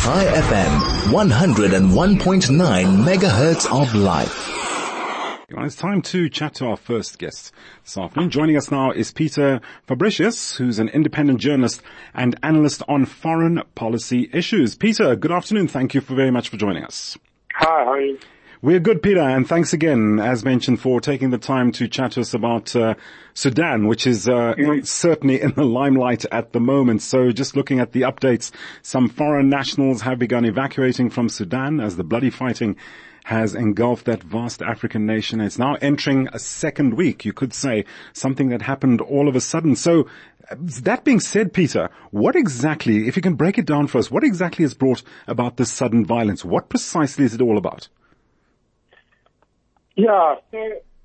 High 0.00 0.24
FM, 0.24 1.12
101.9 1.12 3.04
megahertz 3.04 3.66
of 3.70 3.94
life. 3.94 4.48
Well, 5.50 5.66
it's 5.66 5.76
time 5.76 6.00
to 6.02 6.28
chat 6.30 6.54
to 6.54 6.66
our 6.66 6.76
first 6.76 7.18
guest 7.18 7.52
this 7.84 7.98
afternoon. 7.98 8.30
Joining 8.30 8.56
us 8.56 8.70
now 8.70 8.90
is 8.92 9.12
Peter 9.12 9.60
Fabricius, 9.86 10.56
who's 10.56 10.78
an 10.78 10.88
independent 10.88 11.40
journalist 11.40 11.82
and 12.14 12.38
analyst 12.42 12.82
on 12.88 13.04
foreign 13.04 13.62
policy 13.74 14.30
issues. 14.32 14.76
Peter, 14.76 15.14
good 15.14 15.32
afternoon. 15.32 15.68
Thank 15.68 15.94
you 15.94 16.00
for 16.00 16.14
very 16.14 16.30
much 16.30 16.48
for 16.48 16.56
joining 16.56 16.84
us. 16.84 17.18
Hi, 17.54 17.84
how 17.84 17.90
are 17.92 18.00
you? 18.00 18.18
We're 18.60 18.80
good, 18.80 19.04
Peter, 19.04 19.20
and 19.20 19.48
thanks 19.48 19.72
again, 19.72 20.18
as 20.18 20.44
mentioned, 20.44 20.80
for 20.80 21.00
taking 21.00 21.30
the 21.30 21.38
time 21.38 21.70
to 21.72 21.86
chat 21.86 22.12
to 22.12 22.22
us 22.22 22.34
about 22.34 22.74
uh, 22.74 22.94
Sudan, 23.32 23.86
which 23.86 24.04
is 24.04 24.28
uh, 24.28 24.54
mm-hmm. 24.54 24.82
certainly 24.82 25.40
in 25.40 25.52
the 25.52 25.62
limelight 25.62 26.24
at 26.32 26.52
the 26.52 26.58
moment. 26.58 27.02
So 27.02 27.30
just 27.30 27.54
looking 27.54 27.78
at 27.78 27.92
the 27.92 28.00
updates, 28.00 28.50
some 28.82 29.08
foreign 29.08 29.48
nationals 29.48 30.02
have 30.02 30.18
begun 30.18 30.44
evacuating 30.44 31.10
from 31.10 31.28
Sudan 31.28 31.78
as 31.78 31.94
the 31.94 32.02
bloody 32.02 32.30
fighting 32.30 32.74
has 33.22 33.54
engulfed 33.54 34.06
that 34.06 34.24
vast 34.24 34.60
African 34.60 35.06
nation. 35.06 35.40
It's 35.40 35.58
now 35.58 35.76
entering 35.76 36.28
a 36.32 36.40
second 36.40 36.94
week, 36.94 37.24
you 37.24 37.32
could 37.32 37.54
say, 37.54 37.84
something 38.12 38.48
that 38.48 38.62
happened 38.62 39.00
all 39.00 39.28
of 39.28 39.36
a 39.36 39.40
sudden. 39.40 39.76
So 39.76 40.08
that 40.50 41.04
being 41.04 41.20
said, 41.20 41.52
Peter, 41.52 41.90
what 42.10 42.34
exactly, 42.34 43.06
if 43.06 43.14
you 43.14 43.22
can 43.22 43.34
break 43.34 43.56
it 43.56 43.66
down 43.66 43.86
for 43.86 43.98
us, 43.98 44.10
what 44.10 44.24
exactly 44.24 44.64
has 44.64 44.74
brought 44.74 45.04
about 45.28 45.58
this 45.58 45.70
sudden 45.70 46.04
violence? 46.04 46.44
What 46.44 46.68
precisely 46.68 47.24
is 47.24 47.34
it 47.34 47.40
all 47.40 47.56
about? 47.56 47.86
Yeah, 49.98 50.36
so, 50.52 50.58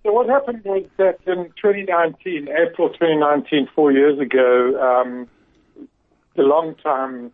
so 0.04 0.12
what 0.14 0.30
happened 0.30 0.64
was 0.64 0.84
that 0.98 1.18
in 1.26 1.46
2019, 1.60 2.48
April 2.48 2.90
2019, 2.90 3.68
four 3.74 3.92
years 3.92 4.20
ago, 4.20 4.80
um, 4.80 5.28
the 6.36 6.44
long-time 6.44 7.32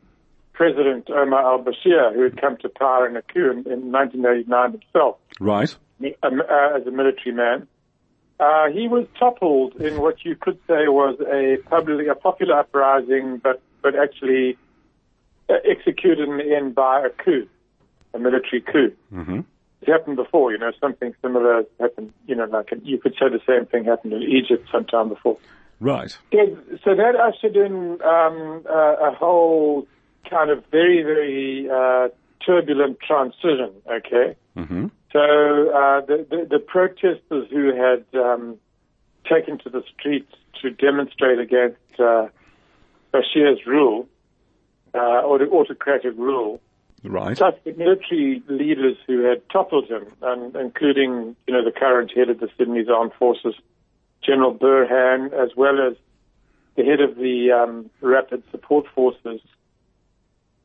President 0.53 1.09
Omar 1.09 1.43
al-Bashir, 1.43 2.15
who 2.15 2.23
had 2.23 2.39
come 2.39 2.55
to 2.61 2.69
power 2.69 3.09
in 3.09 3.17
a 3.17 3.21
coup 3.21 3.51
in, 3.51 3.57
in 3.69 3.91
1989 3.91 4.71
himself. 4.71 5.17
Right. 5.41 5.75
Um, 6.23 6.41
uh, 6.41 6.77
as 6.77 6.87
a 6.87 6.91
military 6.91 7.35
man. 7.35 7.67
Uh, 8.39 8.69
he 8.69 8.87
was 8.87 9.05
toppled 9.19 9.75
in 9.81 9.99
what 9.99 10.23
you 10.23 10.37
could 10.37 10.57
say 10.65 10.87
was 10.87 11.19
a 11.19 11.57
public, 11.69 12.07
a 12.07 12.15
popular 12.15 12.59
uprising, 12.59 13.41
but, 13.43 13.61
but 13.81 13.95
actually 13.97 14.57
uh, 15.49 15.55
executed 15.69 16.29
in 16.29 16.37
the 16.37 16.55
end 16.55 16.73
by 16.73 17.05
a 17.05 17.09
coup, 17.09 17.49
a 18.13 18.19
military 18.19 18.61
coup. 18.61 18.93
Mm-hmm. 19.13 19.41
It 19.81 19.89
happened 19.89 20.17
before, 20.17 20.51
you 20.51 20.57
know, 20.57 20.71
something 20.79 21.13
similar 21.21 21.63
happened, 21.79 22.13
you 22.27 22.35
know, 22.35 22.45
like 22.45 22.69
you 22.83 22.97
could 22.97 23.13
say 23.13 23.29
the 23.29 23.41
same 23.47 23.65
thing 23.65 23.85
happened 23.85 24.13
in 24.13 24.23
Egypt 24.23 24.67
sometime 24.71 25.09
before. 25.09 25.37
Right. 25.79 26.17
so 26.31 26.93
that 26.95 27.15
ushered 27.15 27.55
in 27.55 28.01
um, 28.01 28.65
a 28.69 29.13
whole 29.17 29.87
kind 30.29 30.49
of 30.49 30.63
very, 30.71 31.01
very 31.03 31.69
uh, 31.69 32.09
turbulent 32.45 32.99
transition, 32.99 33.71
okay? 33.89 34.35
Mm-hmm. 34.57 34.87
So 35.11 35.19
uh, 35.19 36.01
the, 36.05 36.27
the, 36.29 36.47
the, 36.49 36.59
protesters 36.59 37.47
who 37.49 37.73
had 37.73 38.05
um, 38.19 38.57
taken 39.27 39.57
to 39.59 39.69
the 39.69 39.83
streets 39.97 40.31
to 40.61 40.69
demonstrate 40.69 41.39
against 41.39 41.99
uh, 41.99 42.27
Bashir's 43.13 43.65
rule, 43.65 44.07
uh, 44.93 45.21
or 45.21 45.39
the 45.39 45.49
autocratic 45.49 46.13
rule, 46.17 46.61
right. 47.03 47.37
plus 47.37 47.55
the 47.63 47.73
military 47.73 48.43
leaders 48.47 48.97
who 49.07 49.23
had 49.23 49.47
toppled 49.49 49.87
him, 49.89 50.05
and 50.21 50.55
including 50.55 51.35
you 51.47 51.53
know 51.53 51.63
the 51.63 51.71
current 51.71 52.11
head 52.15 52.29
of 52.29 52.39
the 52.39 52.49
Sudanese 52.57 52.89
Armed 52.89 53.13
Forces, 53.17 53.55
General 54.23 54.53
Burhan, 54.53 55.33
as 55.33 55.55
well 55.55 55.79
as 55.85 55.95
the 56.75 56.83
head 56.83 57.01
of 57.01 57.15
the 57.15 57.51
um, 57.51 57.89
Rapid 58.01 58.43
Support 58.51 58.85
Forces, 58.93 59.41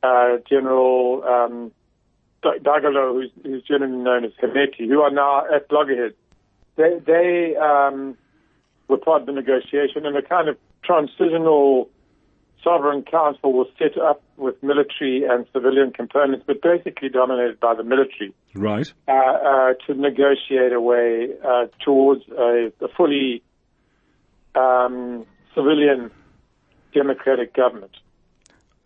uh, 0.02 0.36
General 0.48 1.24
um, 1.24 1.72
Dagalo, 2.42 3.14
who's, 3.14 3.30
who's 3.42 3.62
generally 3.62 3.96
known 3.96 4.24
as 4.24 4.32
Hemeti, 4.42 4.86
who 4.86 5.00
are 5.00 5.10
now 5.10 5.44
at 5.52 5.70
loggerheads. 5.72 6.14
They, 6.76 6.98
they 7.04 7.56
um, 7.56 8.16
were 8.88 8.98
part 8.98 9.22
of 9.22 9.26
the 9.26 9.32
negotiation, 9.32 10.04
and 10.06 10.16
a 10.16 10.22
kind 10.22 10.48
of 10.48 10.56
transitional 10.82 11.88
sovereign 12.64 13.02
council 13.02 13.52
was 13.52 13.68
set 13.78 13.96
up 13.98 14.22
with 14.36 14.60
military 14.62 15.24
and 15.24 15.46
civilian 15.52 15.92
components, 15.92 16.44
but 16.46 16.60
basically 16.62 17.10
dominated 17.10 17.60
by 17.60 17.74
the 17.74 17.84
military. 17.84 18.34
Right. 18.54 18.92
Uh, 19.06 19.12
uh, 19.12 19.74
to 19.86 19.94
negotiate 19.94 20.72
a 20.72 20.80
way 20.80 21.28
uh, 21.44 21.66
towards 21.84 22.22
a, 22.28 22.72
a 22.80 22.88
fully 22.96 23.42
um, 24.54 25.26
civilian 25.54 26.10
democratic 26.92 27.54
government. 27.54 27.92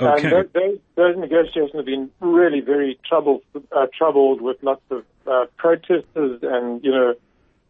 Okay. 0.00 0.24
And 0.24 0.32
those, 0.32 0.46
those, 0.54 0.78
those 0.96 1.16
negotiations 1.16 1.70
have 1.74 1.84
been 1.84 2.10
really 2.20 2.60
very 2.60 2.98
troubled, 3.08 3.42
uh, 3.72 3.86
troubled 3.96 4.40
with 4.40 4.56
lots 4.62 4.82
of 4.90 5.04
uh, 5.26 5.46
protesters 5.56 6.40
and, 6.42 6.82
you 6.84 6.90
know, 6.90 7.14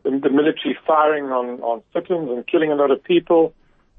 the, 0.03 0.11
the 0.11 0.31
military 0.31 0.77
firing 0.87 1.27
on, 1.27 1.61
on 1.61 1.83
citizens 1.93 2.31
and 2.31 2.47
killing 2.47 2.71
a 2.71 2.75
lot 2.75 2.91
of 2.91 3.03
people. 3.03 3.55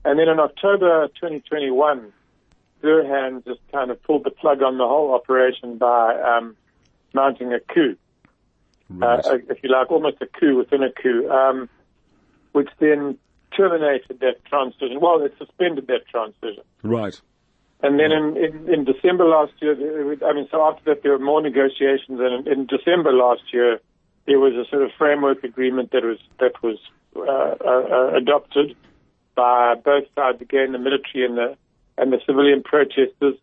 And 0.05 0.17
then 0.19 0.29
in 0.29 0.39
October 0.39 1.07
2021, 1.15 2.13
Burhan 2.81 3.43
just 3.45 3.59
kind 3.71 3.91
of 3.91 4.01
pulled 4.03 4.23
the 4.23 4.31
plug 4.31 4.61
on 4.61 4.77
the 4.77 4.87
whole 4.87 5.13
operation 5.13 5.77
by 5.77 6.15
um, 6.21 6.55
mounting 7.13 7.53
a 7.53 7.59
coup. 7.59 7.97
Right. 8.89 9.25
Uh, 9.25 9.37
if 9.49 9.61
you 9.63 9.69
like, 9.69 9.91
almost 9.91 10.17
a 10.21 10.25
coup 10.25 10.57
within 10.57 10.83
a 10.83 10.91
coup, 10.91 11.29
um, 11.29 11.69
which 12.53 12.69
then 12.79 13.17
terminated 13.55 14.19
that 14.21 14.43
transition. 14.45 14.99
Well, 14.99 15.21
it 15.23 15.33
suspended 15.37 15.87
that 15.87 16.07
transition. 16.07 16.63
Right. 16.81 17.19
And 17.81 17.99
then 17.99 18.11
in, 18.11 18.37
in, 18.37 18.73
in 18.73 18.85
December 18.85 19.25
last 19.25 19.53
year, 19.61 19.73
I 20.25 20.33
mean, 20.33 20.47
so 20.51 20.61
after 20.65 20.83
that 20.85 21.03
there 21.03 21.13
were 21.13 21.19
more 21.19 21.41
negotiations, 21.41 22.19
and 22.19 22.47
in, 22.47 22.53
in 22.53 22.65
December 22.65 23.13
last 23.13 23.43
year, 23.53 23.79
there 24.25 24.39
was 24.39 24.53
a 24.53 24.69
sort 24.69 24.83
of 24.83 24.91
framework 24.97 25.43
agreement 25.43 25.91
that 25.91 26.03
was 26.03 26.19
that 26.39 26.61
was 26.61 26.77
uh, 27.15 27.55
uh, 27.65 28.15
adopted 28.15 28.75
by 29.39 29.75
both 29.75 30.03
sides, 30.15 30.41
again, 30.41 30.73
the 30.73 30.77
military 30.77 31.23
and 31.25 31.37
the 31.37 31.55
and 31.97 32.11
the 32.11 32.19
civilian 32.25 32.61
protesters, 32.61 33.35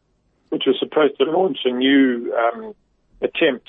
which 0.50 0.64
was 0.66 0.76
supposed 0.78 1.16
to 1.16 1.24
launch 1.24 1.58
a 1.64 1.70
new 1.70 2.34
um, 2.36 2.74
attempt, 3.22 3.66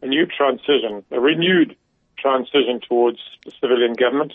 a 0.00 0.06
new 0.06 0.24
transition, 0.24 1.04
a 1.10 1.18
renewed 1.18 1.74
transition 2.16 2.80
towards 2.88 3.18
the 3.44 3.50
civilian 3.60 3.94
government. 3.94 4.34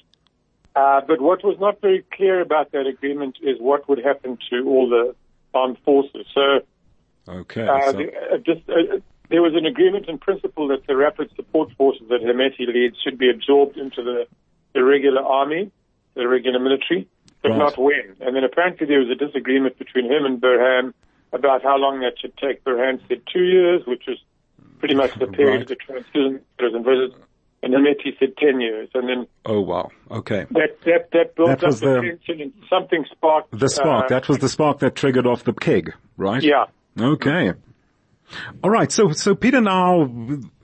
Uh, 0.75 0.99
but 1.07 1.21
what 1.21 1.43
was 1.43 1.57
not 1.61 1.79
very 1.79 2.03
clear 2.11 2.41
about 2.41 2.73
that 2.73 2.85
agreement 2.87 3.37
is 3.41 3.55
what 3.59 3.87
would 3.87 4.03
happen 4.03 4.37
to 4.49 4.67
all 4.67 4.89
the 4.89 5.15
armed 5.53 5.77
forces. 5.85 6.25
So, 6.33 6.59
okay, 7.29 7.67
uh, 7.67 7.91
so. 7.91 7.97
The, 7.97 8.05
uh, 8.33 8.37
just, 8.37 8.69
uh, 8.69 8.99
there 9.29 9.41
was 9.41 9.53
an 9.55 9.65
agreement 9.65 10.09
in 10.09 10.17
principle 10.17 10.67
that 10.69 10.85
the 10.87 10.95
rapid 10.95 11.31
support 11.37 11.71
forces 11.77 12.03
that 12.09 12.21
Hemeti 12.21 12.67
leads 12.67 12.97
should 13.01 13.17
be 13.17 13.29
absorbed 13.29 13.77
into 13.77 14.03
the, 14.03 14.27
the 14.73 14.83
regular 14.83 15.21
army, 15.21 15.71
the 16.15 16.27
regular 16.27 16.59
military, 16.59 17.07
but 17.41 17.49
right. 17.49 17.57
not 17.57 17.77
when. 17.77 18.15
And 18.19 18.35
then 18.35 18.43
apparently 18.43 18.87
there 18.87 18.99
was 18.99 19.09
a 19.09 19.15
disagreement 19.15 19.77
between 19.77 20.05
him 20.05 20.25
and 20.25 20.41
Burhan 20.41 20.93
about 21.31 21.63
how 21.63 21.77
long 21.77 21.99
that 22.01 22.13
should 22.19 22.35
take. 22.37 22.63
Burhan 22.63 22.99
said 23.07 23.21
two 23.31 23.43
years, 23.43 23.83
which 23.85 24.03
was 24.07 24.17
pretty 24.79 24.95
much 24.95 25.13
the 25.19 25.27
period 25.27 25.51
right. 25.51 25.61
of 25.61 25.67
the 25.67 25.75
transition 25.75 26.41
was 26.59 26.73
envisaged. 26.73 27.15
And 27.61 27.73
Hemeti 27.73 28.17
said 28.17 28.37
10 28.37 28.61
years. 28.61 28.89
And 28.93 29.09
then. 29.09 29.27
Oh, 29.45 29.59
wow. 29.59 29.89
Okay. 30.09 30.45
That, 30.51 30.79
that, 30.85 31.09
that 31.11 31.35
built 31.35 31.49
that 31.49 31.63
up 31.63 31.67
was 31.67 31.81
the, 31.81 31.95
the 31.95 32.01
tension 32.01 32.41
and 32.41 32.53
something 32.69 33.03
sparked. 33.11 33.57
The 33.57 33.67
spark. 33.67 34.05
Uh, 34.05 34.07
that 34.07 34.29
was 34.29 34.37
the 34.37 34.47
spark 34.47 34.79
that 34.79 34.95
triggered 34.95 35.27
off 35.27 35.43
the 35.43 35.51
keg, 35.51 35.93
right? 36.15 36.41
Yeah. 36.41 36.65
Okay. 36.97 37.51
All 38.63 38.69
right. 38.69 38.89
So, 38.91 39.11
so 39.11 39.35
Peter, 39.35 39.59
now 39.59 40.09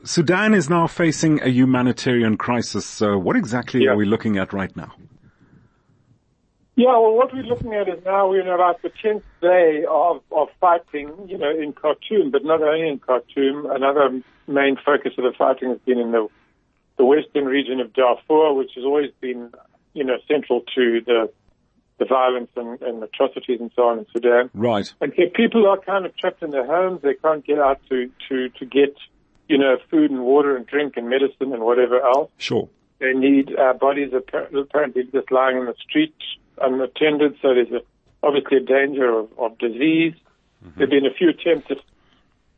Sudan 0.05 0.53
is 0.53 0.69
now 0.69 0.87
facing 0.87 1.41
a 1.41 1.49
humanitarian 1.49 2.37
crisis. 2.37 2.85
So, 2.85 3.17
what 3.17 3.35
exactly 3.35 3.83
Yeah. 3.83 3.91
are 3.91 3.97
we 3.97 4.05
looking 4.05 4.37
at 4.37 4.53
right 4.53 4.75
now? 4.77 4.93
Yeah, 6.75 6.97
well, 6.97 7.13
what 7.13 7.33
we're 7.33 7.43
looking 7.43 7.73
at 7.73 7.87
is 7.87 8.03
now 8.03 8.29
we're 8.29 8.41
in 8.41 8.49
about 8.49 8.81
the 8.81 8.89
10th 8.89 9.23
day 9.41 9.85
of, 9.89 10.21
of 10.29 10.49
fighting, 10.59 11.09
you 11.27 11.37
know, 11.37 11.49
in 11.49 11.71
Khartoum, 11.71 12.31
but 12.31 12.43
not 12.43 12.61
only 12.61 12.89
in 12.89 12.99
Khartoum. 12.99 13.66
Another 13.72 14.22
main 14.47 14.75
focus 14.85 15.13
of 15.17 15.23
the 15.23 15.31
fighting 15.37 15.69
has 15.69 15.79
been 15.85 15.99
in 15.99 16.11
the, 16.11 16.27
the 16.97 17.05
western 17.05 17.45
region 17.45 17.79
of 17.79 17.93
Darfur, 17.93 18.53
which 18.53 18.72
has 18.75 18.83
always 18.83 19.09
been, 19.22 19.53
you 19.93 20.03
know, 20.03 20.17
central 20.27 20.61
to 20.75 20.99
the, 21.05 21.31
the 21.97 22.05
violence 22.05 22.51
and, 22.57 22.81
and 22.81 23.01
atrocities 23.01 23.61
and 23.61 23.71
so 23.73 23.83
on 23.83 23.99
in 23.99 24.05
Sudan. 24.11 24.49
Right. 24.53 24.93
And 24.99 25.13
so 25.16 25.23
people 25.33 25.66
are 25.67 25.79
kind 25.79 26.05
of 26.05 26.16
trapped 26.17 26.43
in 26.43 26.51
their 26.51 26.66
homes. 26.66 27.01
They 27.03 27.13
can't 27.13 27.45
get 27.45 27.57
out 27.57 27.79
to, 27.87 28.11
to, 28.28 28.49
to 28.49 28.66
get, 28.66 28.97
you 29.47 29.57
know, 29.57 29.78
food 29.89 30.11
and 30.11 30.25
water 30.25 30.57
and 30.57 30.67
drink 30.67 30.97
and 30.97 31.09
medicine 31.09 31.53
and 31.53 31.63
whatever 31.63 32.01
else. 32.01 32.31
Sure. 32.37 32.67
They 32.99 33.13
need 33.13 33.57
uh, 33.57 33.73
bodies 33.73 34.11
apparently 34.13 35.03
just 35.13 35.31
lying 35.31 35.57
in 35.57 35.66
the 35.66 35.75
street 35.81 36.13
unattended, 36.61 37.35
so 37.41 37.53
there's 37.53 37.72
a, 37.72 37.81
obviously 38.23 38.57
a 38.57 38.61
danger 38.61 39.09
of, 39.19 39.28
of 39.37 39.57
disease. 39.57 40.13
Mm-hmm. 40.63 40.79
There 40.79 40.87
have 40.87 40.90
been 40.90 41.05
a 41.05 41.13
few 41.13 41.29
attempts 41.29 41.72
at, 41.72 41.78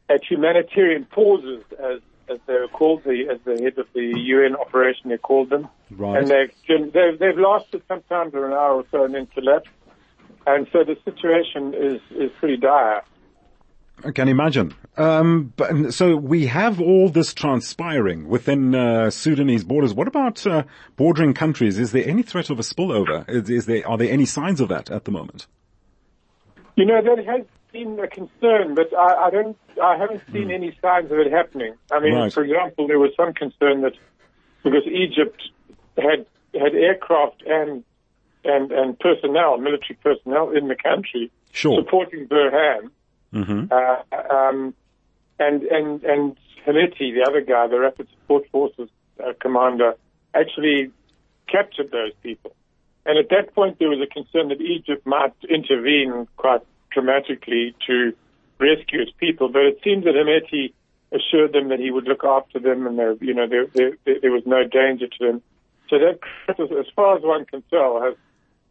at 0.10 0.24
humanitarian 0.24 1.06
pauses, 1.06 1.64
as 1.80 2.02
as 2.30 2.40
they 2.46 2.56
were 2.56 2.68
called, 2.68 3.06
the, 3.06 3.30
as 3.32 3.40
the 3.46 3.64
head 3.64 3.78
of 3.78 3.88
the 3.94 4.14
UN 4.14 4.54
operation 4.58 5.10
they 5.10 5.18
called 5.18 5.50
them, 5.50 5.68
Right. 5.92 6.18
and 6.18 6.28
they've, 6.28 6.92
they've 6.92 7.18
they've 7.18 7.38
lasted 7.38 7.84
sometimes 7.88 8.32
for 8.32 8.46
an 8.46 8.52
hour 8.52 8.76
or 8.76 8.86
so 8.92 9.06
and 9.06 9.14
then 9.16 9.28
collapsed, 9.28 9.70
and 10.46 10.68
so 10.74 10.84
the 10.84 10.98
situation 11.06 11.74
is 11.74 12.02
is 12.12 12.32
pretty 12.40 12.58
dire. 12.58 13.04
I 14.04 14.12
can 14.12 14.28
imagine. 14.28 14.76
Um, 14.96 15.54
but 15.56 15.94
so 15.94 16.16
we 16.16 16.46
have 16.48 16.80
all 16.80 17.10
this 17.10 17.34
transpiring 17.34 18.28
within 18.28 18.76
uh, 18.76 19.10
Sudanese 19.10 19.64
borders. 19.64 19.94
What 19.94 20.08
about 20.08 20.46
uh, 20.46 20.64
bordering 20.96 21.34
countries? 21.34 21.78
Is 21.80 21.92
there 21.92 22.08
any 22.08 22.22
threat 22.22 22.50
of 22.50 22.60
a 22.60 22.62
spillover? 22.62 23.28
Is, 23.28 23.50
is, 23.50 23.66
there 23.66 23.88
are 23.88 23.98
there 23.98 24.12
any 24.12 24.26
signs 24.26 24.62
of 24.62 24.70
that 24.70 24.92
at 24.92 25.06
the 25.06 25.12
moment? 25.12 25.48
You 26.76 26.86
know 26.86 27.02
that 27.02 27.26
has 27.26 27.46
been 27.72 28.00
a 28.00 28.08
concern, 28.08 28.76
but 28.76 28.96
I, 28.96 29.28
I 29.28 29.30
don't. 29.32 29.58
I 29.82 29.98
haven't 29.98 30.22
seen 30.32 30.50
mm. 30.50 30.54
any 30.54 30.78
signs 30.82 31.12
of 31.12 31.18
it 31.18 31.32
happening. 31.32 31.74
I 31.92 32.00
mean, 32.00 32.14
right. 32.14 32.34
for 32.34 32.44
example, 32.44 32.88
there 32.88 33.00
was 33.00 33.12
some 33.18 33.34
concern 33.34 33.82
that 33.82 33.94
because 34.64 34.84
Egypt 34.86 35.42
had 35.98 36.28
had 36.54 36.76
aircraft 36.76 37.42
and 37.48 37.84
and 38.44 38.72
and 38.72 39.00
personnel, 39.00 39.58
military 39.58 39.98
personnel 40.04 40.52
in 40.52 40.68
the 40.68 40.76
country 40.76 41.32
sure. 41.52 41.82
supporting 41.82 42.28
Burhan 42.28 42.92
Mm-hmm. 43.34 43.72
Uh, 43.72 44.34
um, 44.34 44.74
and 45.40 45.64
and 45.64 46.04
and 46.04 46.38
Hemeti, 46.66 47.14
the 47.14 47.26
other 47.28 47.42
guy, 47.42 47.68
the 47.68 47.80
Rapid 47.80 48.08
Support 48.22 48.50
Forces 48.52 48.90
uh, 49.24 49.34
commander, 49.40 49.94
actually 50.34 50.92
captured 51.48 51.92
those 51.92 52.12
people. 52.24 52.54
And 53.06 53.18
at 53.18 53.30
that 53.30 53.56
point, 53.56 53.80
there 53.80 53.90
was 53.90 54.00
a 54.02 54.08
concern 54.08 54.50
that 54.50 54.60
Egypt 54.60 55.06
might 55.06 55.34
intervene 55.50 56.28
quite 56.36 56.62
dramatically 56.92 57.74
to 57.88 58.14
rescue 58.60 59.02
its 59.02 59.12
people. 59.18 59.48
But 59.50 59.62
it 59.62 59.80
seems 59.84 60.04
that 60.04 60.16
Hemeti 60.16 60.74
assured 61.12 61.54
them 61.54 61.70
that 61.70 61.80
he 61.80 61.90
would 61.90 62.04
look 62.06 62.24
after 62.26 62.60
them, 62.60 62.86
and 62.86 63.00
there, 63.00 63.14
you 63.22 63.34
know, 63.34 63.48
there, 63.48 63.68
there, 63.74 63.92
there 64.22 64.32
was 64.32 64.44
no 64.46 64.64
danger 64.68 65.08
to 65.08 65.26
them. 65.26 65.42
So 65.90 65.98
that, 66.00 66.20
as 66.50 66.88
far 66.96 67.16
as 67.16 67.24
one 67.24 67.46
can 67.46 67.64
tell, 67.70 68.02
has 68.02 68.16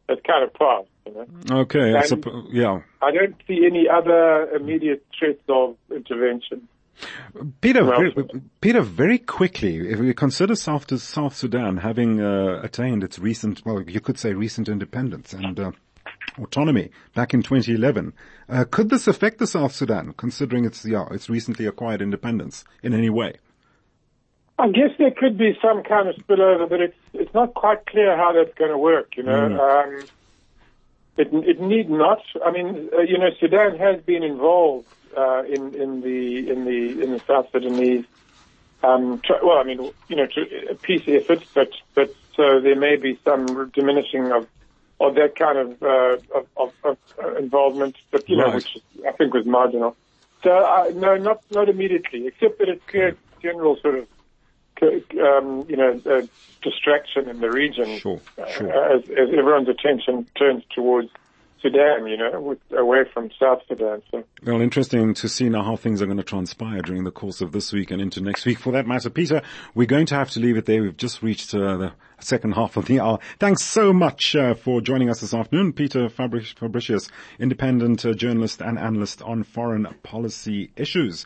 has 0.09 0.19
kind 0.27 0.45
of 0.45 0.55
passed. 0.55 0.89
You 1.07 1.15
know? 1.15 1.61
Okay, 1.61 1.95
I 1.95 2.03
suppo- 2.03 2.47
yeah. 2.51 2.81
I 3.03 3.11
don't 3.13 3.37
see 3.47 3.65
any 3.67 3.87
other 3.89 4.51
immediate 4.55 5.05
threats 5.19 5.43
of 5.49 5.77
intervention. 5.91 6.69
Peter, 7.61 7.85
very, 7.85 8.15
Peter, 8.63 8.81
very 8.81 9.19
quickly, 9.19 9.91
if 9.91 9.99
we 9.99 10.15
consider 10.15 10.55
South 10.55 10.99
South 10.99 11.37
Sudan 11.37 11.77
having 11.77 12.23
uh, 12.23 12.61
attained 12.63 13.05
its 13.05 13.19
recent, 13.19 13.63
well, 13.67 13.83
you 13.83 14.01
could 14.01 14.19
say 14.19 14.33
recent 14.33 14.69
independence 14.69 15.35
and 15.35 15.61
uh, 15.61 15.73
autonomy 16.41 16.91
back 17.15 17.35
in 17.35 17.43
2011, 17.43 18.15
uh, 18.49 18.65
could 18.71 18.89
this 18.89 19.07
affect 19.07 19.39
the 19.39 19.47
South 19.47 19.73
Sudan, 19.75 20.15
considering 20.17 20.65
its 20.65 20.85
yeah, 20.85 21.07
its 21.11 21.29
recently 21.29 21.67
acquired 21.67 22.01
independence 22.01 22.65
in 22.83 22.95
any 22.95 23.11
way? 23.11 23.35
I 24.59 24.69
guess 24.69 24.91
there 24.99 25.11
could 25.11 25.37
be 25.37 25.59
some 25.61 25.83
kind 25.83 26.09
of 26.09 26.17
spillover, 26.17 26.69
but 26.69 26.81
it's 26.81 26.97
it's 27.13 27.35
not 27.35 27.55
quite 27.55 27.85
clear 27.87 28.17
how 28.17 28.33
that's 28.33 28.57
going 28.57 28.71
to 28.71 28.79
work. 28.79 29.17
You 29.17 29.25
know, 29.25 29.49
mm. 29.51 29.59
um, 29.61 30.09
it 31.19 31.29
it 31.33 31.61
need 31.61 31.91
not. 31.91 32.21
I 32.45 32.51
mean, 32.51 32.89
uh, 32.93 33.03
you 33.03 33.19
know, 33.19 33.29
Sudan 33.39 33.79
has 33.79 34.01
been 34.03 34.23
involved 34.23 34.87
uh, 35.17 35.43
in 35.45 35.75
in 35.75 36.01
the 36.01 36.51
in 36.51 36.65
the 36.65 37.03
in 37.03 37.13
the 37.13 37.21
South 37.27 37.49
Sudanese. 37.53 38.07
Um, 38.83 39.21
tr- 39.25 39.45
well, 39.45 39.59
I 39.59 39.65
mean, 39.65 39.91
you 40.09 40.17
know, 40.17 40.27
tr- 40.27 40.75
peace 40.83 41.03
efforts, 41.07 41.45
but 41.55 41.69
but 41.95 42.15
so 42.35 42.61
there 42.61 42.77
may 42.77 42.97
be 42.97 43.19
some 43.25 43.71
diminishing 43.75 44.33
of 44.33 44.47
of 45.01 45.17
that 45.17 45.37
kind 45.37 45.59
of 45.59 45.83
uh, 45.83 46.39
of, 46.39 46.47
of, 46.57 46.73
of 46.83 46.99
uh, 47.23 47.37
involvement, 47.37 47.97
but 48.11 48.27
you 48.27 48.39
right. 48.39 48.49
know, 48.49 48.55
which 48.57 48.79
I 49.07 49.13
think 49.13 49.35
was 49.35 49.45
marginal. 49.45 49.95
So 50.43 50.51
uh, 50.51 50.93
no, 50.95 51.17
not 51.19 51.43
not 51.51 51.69
immediately, 51.69 52.27
except 52.27 52.59
that 52.61 52.69
it's 52.71 52.85
creates 52.87 53.19
general 53.43 53.77
sort 53.83 53.97
of 53.97 54.09
um, 54.83 55.67
you 55.69 55.77
know, 55.77 56.01
uh, 56.07 56.23
distraction 56.63 57.29
in 57.29 57.41
the 57.41 57.51
region 57.51 57.99
sure, 57.99 58.21
sure. 58.51 58.73
Uh, 58.73 58.97
as, 58.97 59.03
as, 59.11 59.29
everyone's 59.37 59.69
attention 59.69 60.27
turns 60.39 60.65
towards 60.75 61.11
Sudan, 61.63 62.07
you 62.07 62.17
know, 62.17 62.41
with, 62.41 62.59
away 62.73 63.05
from 63.13 63.31
South 63.41 63.63
Sudan. 63.67 64.03
So. 64.11 64.25
Well, 64.45 64.61
interesting 64.61 65.15
to 65.15 65.29
see 65.29 65.49
now 65.49 65.63
how 65.63 65.77
things 65.77 66.03
are 66.03 66.07
going 66.07 66.19
to 66.19 66.23
transpire 66.23 66.83
during 66.83 67.05
the 67.05 67.11
course 67.11 67.41
of 67.41 67.53
this 67.53 67.73
week 67.73 67.91
and 67.91 68.01
into 68.01 68.21
next 68.21 68.45
week. 68.45 68.59
For 68.59 68.73
that 68.73 68.87
matter, 68.87 69.11
Peter, 69.11 69.43
we're 69.75 69.87
going 69.87 70.07
to 70.07 70.15
have 70.15 70.31
to 70.33 70.41
leave 70.41 70.57
it 70.57 70.67
there. 70.67 70.83
We've 70.83 70.97
just 70.97 71.23
reached 71.23 71.55
uh, 71.55 71.77
the 71.77 71.93
second 72.21 72.53
half 72.53 72.77
of 72.77 72.87
the 72.87 73.01
hour. 73.01 73.19
Thanks 73.39 73.63
so 73.63 73.93
much 73.93 74.37
uh, 74.37 74.55
for 74.55 74.81
joining 74.81 75.09
us 75.09 75.21
this 75.21 75.35
afternoon, 75.35 75.73
Peter 75.73 76.09
Fabricius, 76.09 77.11
independent 77.39 78.05
uh, 78.05 78.13
journalist 78.13 78.61
and 78.61 78.79
analyst 78.79 79.23
on 79.23 79.43
foreign 79.43 79.87
policy 80.03 80.71
issues. 80.77 81.25